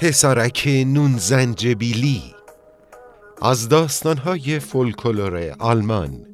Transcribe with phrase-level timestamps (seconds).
[0.00, 2.22] پسرک نون زنجبیلی
[3.42, 6.26] از داستانهای فولکلور آلمان.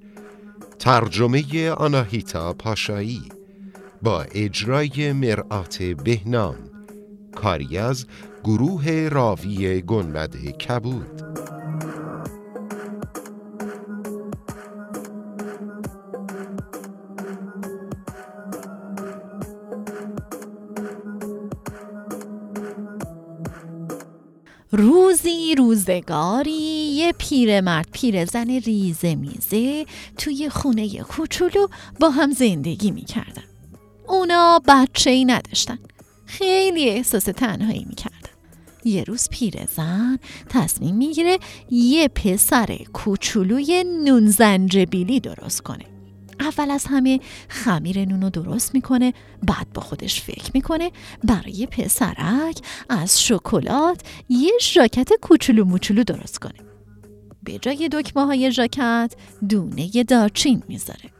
[0.79, 3.23] ترجمه آناهیتا پاشایی.
[4.03, 6.57] با اجرای مرآت بهنام.
[7.35, 8.07] کاری از
[8.45, 11.42] گروه راوی گنبد کبود.
[24.75, 26.51] روزی روزگاری
[26.97, 29.87] یه پیرمرد پیرزن ریزه میزه
[30.19, 31.67] توی خونه کوچولو
[32.01, 33.43] با هم زندگی می‌کردن.
[34.09, 35.79] اونا بچه ای نداشتن.
[36.27, 38.19] خیلی احساس تنهایی می‌کردن.
[38.85, 41.39] یه روز پیرزن تصمیم می‌گیره
[41.71, 45.92] یه پسر کوچولوی نون زنجبیلی درست کنه.
[46.59, 50.91] اول از همه خمیر نون رو درست می‌کنه بعد با خودش فکر می‌کنه.
[51.25, 52.59] برای پسرک
[52.89, 56.59] از شکلات یه ژاکت کوچولو موچولو درست کنه.
[57.43, 59.15] به جای دکمه های ژاکت
[59.49, 61.11] دونه دارچین می‌ذاره.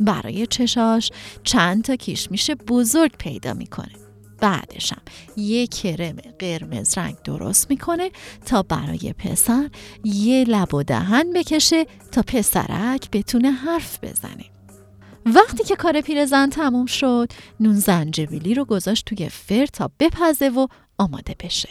[0.00, 1.10] برای چشاش
[1.42, 3.92] چند تا کشمیش بزرگ پیدا می‌کنه.
[4.40, 5.02] بعدشم
[5.36, 8.10] یه کرم قرمز رنگ درست می‌کنه
[8.46, 9.70] تا برای پسر
[10.04, 14.44] یه لب و دهن بکشه تا پسرک بتونه حرف بزنه.
[15.26, 20.66] وقتی که کار پیرزن تموم شد نون زنجبیلی رو گذاشت توی فر تا بپزه و
[20.98, 21.68] آماده بشه.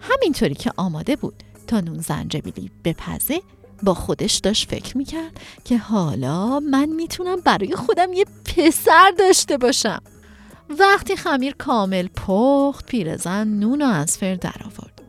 [0.00, 3.40] همینطوری که آماده بود تا نون زنجبیلی بپزه
[3.82, 10.02] با خودش داشت فکر می‌کرد که حالا من می‌تونم برای خودم یه پسر داشته باشم.
[10.78, 15.02] وقتی خمیر کامل پخت پیرزن نون رو از فر در آورد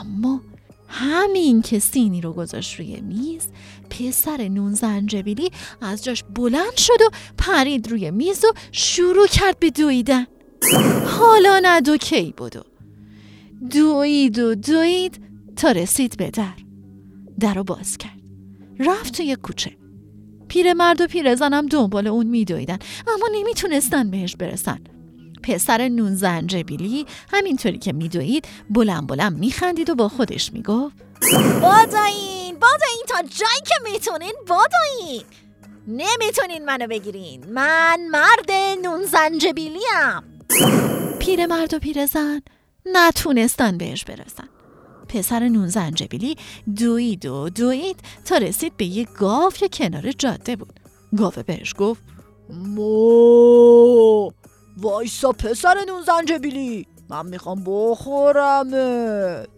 [0.00, 0.40] اما
[0.88, 3.48] همین که سینی رو گذاشت روی میز
[3.90, 9.70] پسر نون زنجبیلی از جاش بلند شد و پرید روی میز و شروع کرد به
[9.70, 10.26] دویدن.
[11.06, 12.62] حالا نه دو کی بدو
[13.70, 15.20] دوید و دوید
[15.56, 16.54] تا رسید به در.
[17.40, 18.20] در رو باز کرد.
[18.78, 19.76] رفت توی کوچه.
[20.48, 24.78] پیرمرد و پیرزنم دنبال اون میدویدن اما نمی‌تونستن بهش برسن.
[25.46, 30.96] پسر نون زنجبیلی همینطوری که میدوید بلند بلند میخندید و با خودش می‌گفت.
[31.62, 35.22] بادایین بادایین تا جایی که می‌تونین بادایین
[35.88, 37.44] نمی‌تونین منو بگیرین.
[37.52, 38.50] من مرد
[38.82, 40.22] نون زنجبیلیم
[41.18, 42.42] پیرمرد و پیرزن
[42.86, 44.48] نتونستن بهش برسن.
[45.08, 46.36] پسر نون زنجبیلی
[46.76, 50.80] دوید و دوید تا رسید به یه گاو که کنار جاده بود.
[51.16, 52.02] گاوه بهش گفت
[52.50, 54.30] مو.
[54.76, 59.48] وایسا پسر نون زنجبیلی من می‌خوام بخورمت.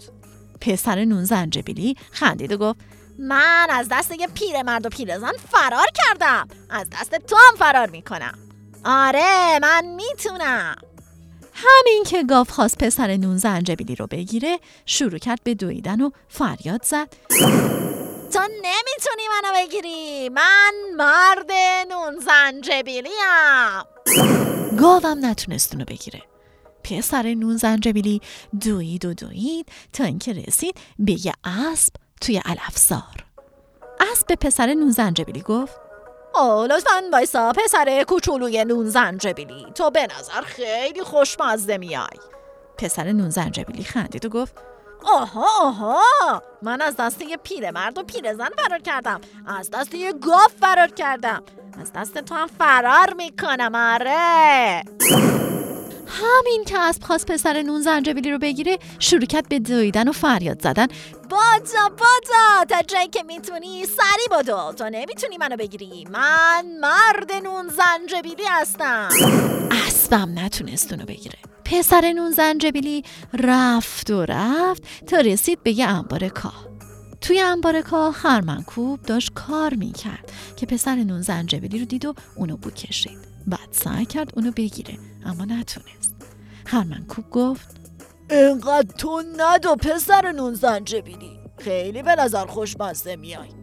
[0.60, 2.80] پسر نون زنجبیلی خندید و گفت
[3.18, 6.48] من از دست یه پیرمرد و پیرزن فرار کردم.
[6.70, 8.38] از دست تو هم فرار می‌کنم.
[8.84, 10.76] آره من می‌تونم.
[11.54, 16.84] همین که گاو خواست پسر نون زنجبیلی رو بگیره شروع کرد به دویدن و فریاد
[16.84, 17.08] زد.
[18.32, 20.28] تو نمی‌تونی منو بگیری.
[20.28, 21.52] من مرد
[21.90, 23.12] نون زنجبیلیم
[24.78, 26.22] گاوم نتونست اونو بگیره.
[26.84, 28.20] پسر نون زنجبیلی
[28.60, 33.24] دوید و دوید تا اینکه رسید به یه اسب توی علفزار.
[34.12, 35.80] اسب به پسر نون زنجبیلی گفت
[36.34, 42.18] آه لطفا وایسا پسر کوچولوی نون زنجبیلی تو به نظر خیلی خوشمزه میای.
[42.78, 44.54] پسر نون زنجبیلی خندید و گفت
[45.04, 46.42] آها آها.
[46.62, 49.20] من از دست یه پیرمرد و پیرزن فرار کردم.
[49.46, 51.42] از دست یه گاو فرار کردم.
[51.80, 54.82] از دست تو هم فرار می‌کنم آره.
[56.06, 60.62] همین که اسب خواست پسر نون زنجبیلی رو بگیره شروع کرد به دویدن و فریاد
[60.62, 60.86] زدن.
[61.30, 64.72] بادا بادا تا جایی که می‌تونی سری بدو.
[64.72, 66.08] تو نمی‌تونی منو بگیری.
[66.10, 69.08] من مرد نون زنجبیلی هستم.
[69.86, 71.38] اسبم نتونست اونو بگیره.
[71.70, 73.02] پسر نون زنجبیلی
[73.34, 76.68] رفت و رفت تا رسید به یه انبار کاه.
[77.20, 82.56] توی انبار کاه خرمنکوب داشت کار می‌کرد که پسر نون زنجبیلی رو دید و اونو
[82.56, 83.18] بو کشید.
[83.46, 86.14] بعد سعی کرد اونو بگیره اما نتونست.
[86.64, 87.76] خرمنکوب گفت
[88.30, 93.57] اینقدر تو ندو پسر نون زنجبیلی خیلی به نظر خوشمزه میای.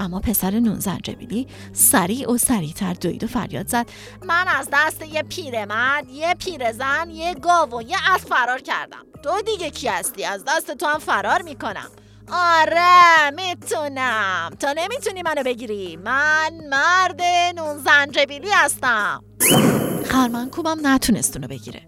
[0.00, 3.86] اما پسر نون زنجبیلی سریع و سریعتر دوید و فریاد زد.
[4.24, 9.06] من از دست یه پیرمرد یه پیرزن یه گاو و یه اسب فرار کردم.
[9.24, 11.90] تو دیگه کی هستی؟ از دست تو هم فرار می‌کنم.
[12.32, 14.50] آره می‌تونم.
[14.60, 15.96] تو نمی‌تونی منو بگیری.
[15.96, 17.22] من مرد
[17.56, 19.24] نون زنجبیلی هستم.
[20.04, 21.82] خرمنکوبم نتونست اونو بگیره.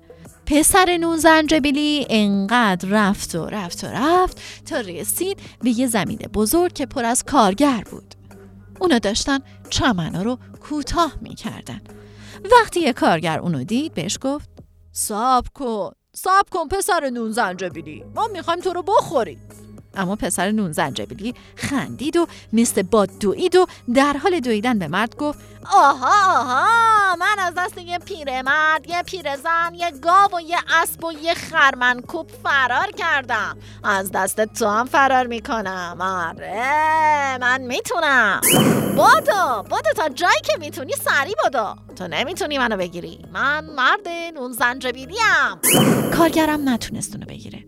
[0.46, 6.72] پسر نون زنجبیلی انقدر رفت و رفت و رفت تا رسید به یه زمین بزرگ
[6.72, 8.14] که پر از کارگر بود.
[8.80, 9.38] اونا داشتن
[9.70, 11.80] چمنا رو کوتاه می‌کردن.
[12.52, 14.48] وقتی یه کارگر اونو دید بهش گفت
[14.92, 19.48] صبر کن صبر کن پسر نون زنجبیلی ما می‌خوایم تو رو بخوریم.
[19.94, 25.16] اما پسر نون زنجبیلی خندید و مثل باد دوید و در حال دویدن به مرد
[25.16, 25.38] گفت
[25.72, 27.36] آها آها من
[28.16, 33.56] پیرمرد یه پیرزن یه گاو و یه اسب و یه خرمنکوب فرار کردم.
[33.84, 35.96] از دست تو هم فرار می‌کنم.
[36.00, 38.40] آره من می‌تونم.
[38.96, 43.18] بادو بادو تا جایی که می‌تونی سری بادو تو نمی‌تونی منو بگیری.
[43.32, 45.60] من مرد نون زنجبیلیم.
[46.16, 47.64] کارگرم نتونست اونو بگیره.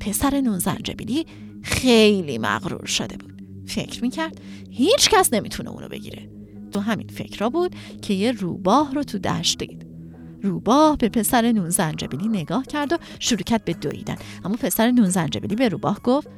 [0.00, 1.26] پسر نون زنجبیلی
[1.62, 3.42] خیلی مغرور شده بود.
[3.68, 4.40] فکر می‌کرد
[4.70, 6.39] هیچ کس نمی‌تونه اونو بگیره.
[6.70, 9.86] تو همین فکر بود که یه روباه رو تو دشت دید.
[10.42, 14.16] روباه به پسر نون زنجبیلی نگاه کرد و شروع کرد به دویدن.
[14.44, 16.28] اما پسر نون زنجبیلی به روباه گفت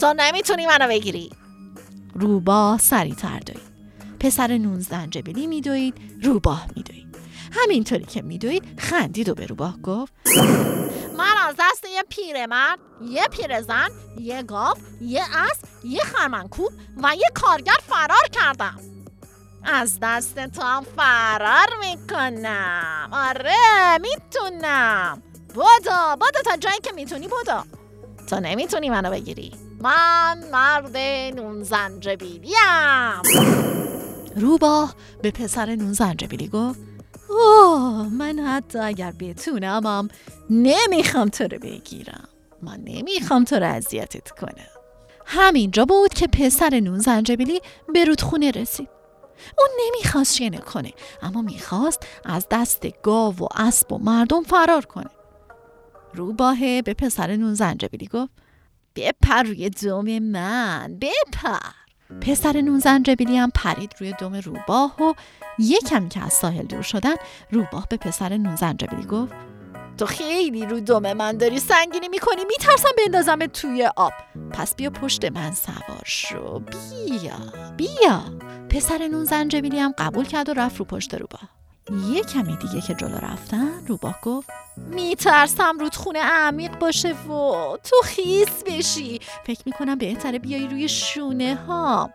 [0.00, 1.30] تو نمی‌تونی منو بگیری.
[2.14, 3.72] روباه سریعتر دوید.
[4.20, 7.16] پسر نون زنجبیلی میدوید روباه میدوید.
[7.52, 10.12] همینطوری که میدوید خندید و به روباه گفت
[11.18, 12.78] من از دست یه پیرمرد
[13.10, 13.88] یه پیرزن
[14.20, 18.91] یه گاو یه اسب یه خرمنکوب و یه کارگر فرار کردم.
[19.64, 23.08] از دست تو هم فرار می‌کنم.
[23.12, 25.22] آره می‌تونم.
[25.54, 27.62] بودو بودو تا جایی که می‌تونی بودو
[28.26, 29.52] تو نمی‌تونی منو بگیری.
[29.80, 30.96] من مرد
[31.36, 32.52] نون زنجبیلیم
[34.36, 36.80] روباه به پسر نون زنجبیلی گفت
[37.28, 40.08] اوه من حتی اگر بتونمم
[40.50, 42.28] نمی‌خوام تو رو بگیرم.
[42.62, 44.66] من نمی‌خوام تو رو اذیتت کنم.
[45.26, 47.60] همینجا بود که پسر نون زنجبیلی
[47.94, 48.88] به رودخونه رسید.
[49.58, 50.92] اون نمی‌خواست شینه کنه
[51.22, 55.10] اما می‌خواست از دست گاو و اسب و مردم فرار کنه.
[56.14, 58.30] روباه به پسر نون زنجبیلی گفت
[58.96, 61.58] بپر روی دوم من بپر.
[62.20, 65.14] پسر نون زنجبیلی هم پرید روی دم روباه و
[65.58, 67.14] یکم که از ساحل دور شدن
[67.50, 69.32] روباه به پسر نون زنجبیلی گفت
[69.98, 72.44] تو خیلی رو دم من داری سنگینی می‌کنی.
[72.44, 74.12] میترسم بندازم توی آب.
[74.52, 76.58] پس بیا پشت من سوار شو.
[76.58, 77.36] بیا
[77.76, 78.22] بیا.
[78.70, 81.40] پسر نون زنجبیلی هم قبول کرد و رفت رو پشت روباه
[82.14, 87.52] یه کمی دیگه که جلو رفتن روباه گفت میترسم رودخونه عمیق باشه و
[87.84, 89.20] تو خیس بشی.
[89.46, 92.10] فکر می‌کنم بهتره بیای روی شونه ها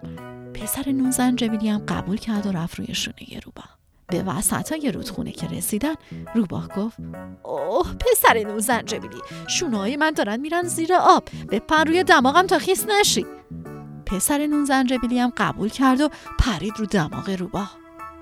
[0.53, 3.76] پسر نون زنجبیلی هم قبول کرد و رفت روی شونه روباه
[4.07, 5.93] به وسط های رودخونه که رسیدن
[6.35, 6.97] روباه گفت
[7.43, 11.23] اوه پسر نون زنجبیلی شونه های من دارن میرن زیر آب.
[11.51, 13.25] بپر روی دماغم تا خیس نشی.
[14.05, 16.09] پسر نون زنجبیلی هم قبول کرد و
[16.39, 17.77] پرید رو دماغ روباه.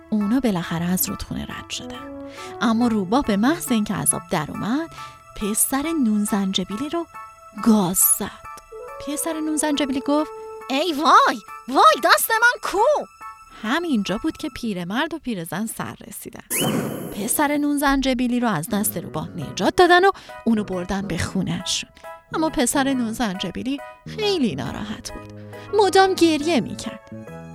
[0.09, 2.29] اونا بالاخره از رودخونه رد شدن.
[2.61, 4.89] اما روباه به محض اینکه از آب در اومد
[5.35, 7.05] پسر نون زنجبیلی رو
[7.63, 8.45] گاز زد.
[9.07, 10.31] پسر نون زنجبیلی گفت
[10.69, 13.05] ای وای وای دست من کو؟
[13.61, 16.43] همینجا بود که پیرمرد و پیرزن سر رسیدن.
[17.11, 20.11] پسر نون زنجبیلی رو از دست روباه نجات دادن و
[20.45, 21.89] اونو بردن به خونهشون.
[22.33, 25.33] اما پسر نون زنجبیلی خیلی ناراحت بود.
[25.81, 27.09] مدام گریه می‌کرد.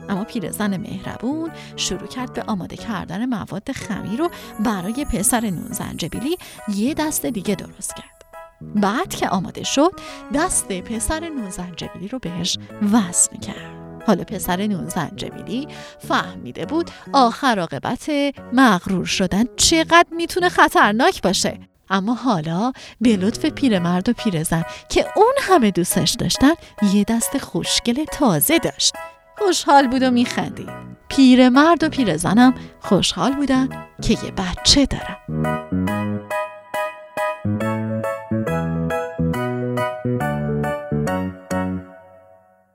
[0.09, 4.31] اما پیرزن مهربون شروع کرد به آماده کردن مواد خمیر رو
[4.61, 6.37] برای پسر نون زنجبیلی
[6.75, 8.25] یه دست دیگه درست کرد.
[8.61, 9.93] بعد که آماده شد
[10.35, 12.59] دست پسر نون زنجبیلی رو بهش
[12.93, 13.80] وصل کرد.
[14.07, 15.69] حالا پسر نون زنجبیلی
[16.09, 18.11] فهمیده بود آخر عاقبت
[18.53, 21.59] مغرور شدن چقدر می‌تونه خطرناک باشه.
[21.91, 26.53] اما حالا به لطف پیرمرد و پیرزن که اون همه دوستش داشتن
[26.93, 28.95] یه دست خوشگل تازه داشت.
[29.39, 30.69] خوشحال بود و میخندید.
[31.09, 33.69] پیرمرد و پیرزنم خوشحال بودن
[34.03, 36.00] که یه بچه دارن.